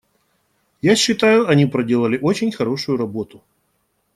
Я 0.81 0.95
считаю, 0.95 1.47
они 1.47 1.67
проделали 1.67 2.17
очень 2.17 2.51
хорошую 2.51 2.97
работу. 2.97 3.43